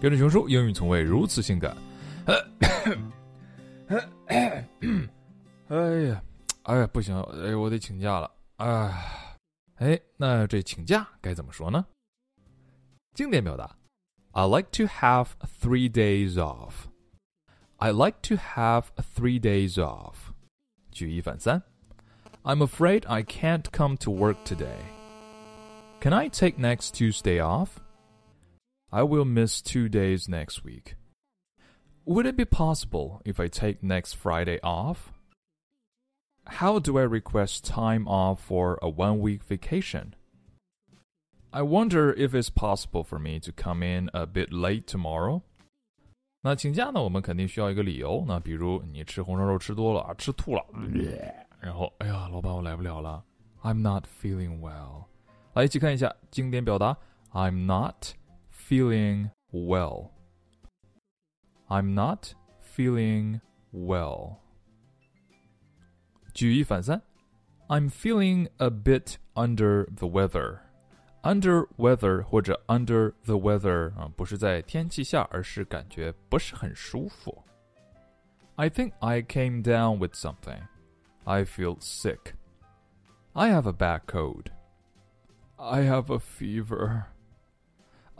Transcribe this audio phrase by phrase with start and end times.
[0.00, 1.76] 跟着熊叔，英语从未如此性感。
[2.26, 2.34] 哎
[6.02, 6.22] 呀，
[6.62, 8.30] 哎呀，不行，哎，我得请假了。
[8.56, 9.38] 哎，
[9.76, 11.84] 哎，那这请假该怎么说呢？
[13.14, 13.76] 经典表达：
[14.32, 15.28] I like to have
[15.60, 16.86] three days off.
[17.76, 18.84] I like to have
[19.14, 20.14] three days off.
[20.90, 21.62] 举一反三。
[22.42, 24.78] I'm afraid I can't come to work today.
[26.00, 27.68] Can I take next Tuesday off?
[28.90, 30.96] I will miss two days next week.
[32.04, 35.12] Would it be possible if I take next Friday off?
[36.44, 40.14] How do I request time off for a one week vacation?
[41.52, 45.42] I wonder if it's possible for me to come in a bit late tomorrow.
[46.42, 47.02] 那请假呢？
[47.02, 48.24] 我们肯定需要一个理由。
[48.28, 50.64] 那比如你吃红烧肉吃多了，吃吐了，
[51.58, 53.24] 然后哎呀，老板我来不了了。
[53.62, 55.06] I'm not feeling well。
[55.54, 56.96] 来一起看一下经典表达：
[57.32, 58.12] I'm not
[58.70, 63.40] feeling well。I'm not feeling
[63.72, 64.36] well。
[66.32, 67.02] 举一反三，
[67.68, 77.42] I'm feeling a bit under the weather。under weather 或者 under the weather 啊，不是在天气下，而是感觉不是很舒服。
[78.54, 80.60] I think I came down with something.
[81.24, 82.34] I feel sick.
[83.32, 84.50] I have a bad cold.
[85.56, 87.06] I have a fever.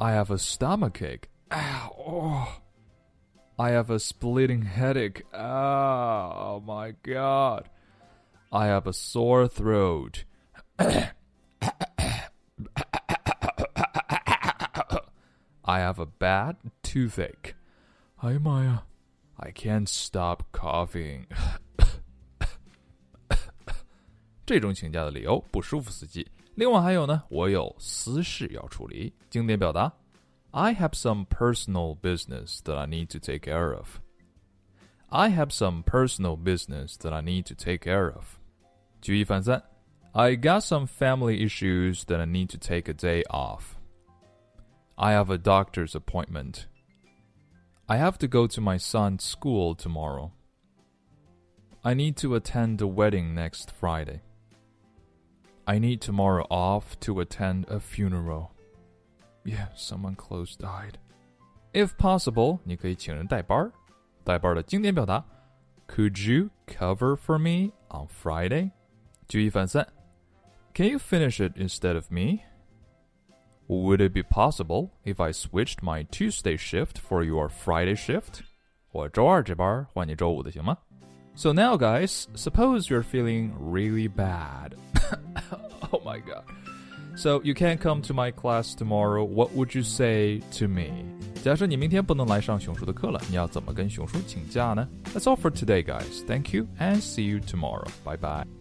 [0.00, 1.28] I have a stomachache.
[1.50, 1.96] Ow.
[1.98, 2.60] Oh.
[3.58, 5.22] I have a splitting headache.
[5.32, 7.68] Oh my god.
[8.52, 10.24] I have a sore throat.
[10.78, 11.12] I
[15.64, 17.54] have a bad toothache.
[18.18, 18.80] Hi, Maya.
[19.38, 21.26] I can't stop coughing.
[24.46, 26.24] 这种请假的理由不舒服死机。
[26.54, 29.12] 另外还有呢，我有私事要处理。
[29.28, 29.92] 经典表达：
[30.52, 33.98] I have some personal business that I need to take care of.
[35.08, 38.24] I have some personal business that I need to take care of.
[39.00, 39.62] 举一反三，
[40.12, 43.76] I got some family issues that I need to take a day off.
[44.96, 46.64] I have a doctor's appointment.
[47.86, 50.32] I have to go to my son's school tomorrow.
[51.82, 54.22] I need to attend a wedding next Friday.
[55.66, 58.52] I need tomorrow off to attend a funeral.
[59.44, 60.98] Yeah, someone close died.
[61.72, 63.70] If possible，你可以请人代班。
[64.24, 65.24] 代班的经典表达：
[65.88, 68.70] Could you cover for me on Friday？
[69.28, 69.86] 举一反三，
[70.74, 72.40] Can you finish it instead of me?
[73.68, 78.42] Would it be possible if I switched my Tuesday shift for your Friday shift?
[78.92, 80.78] 我周二这班换你周五的行吗？
[81.34, 84.74] So now, guys, suppose you're feeling really bad.
[85.92, 86.44] oh my god.
[87.16, 89.24] So you can't come to my class tomorrow.
[89.24, 90.90] What would you say to me?
[91.42, 94.86] 假设你明天不能来上熊叔的课了，你要怎么跟熊叔请假呢？
[95.14, 96.24] That's all for today, guys.
[96.26, 97.86] Thank you and see you tomorrow.
[98.04, 98.59] Bye bye.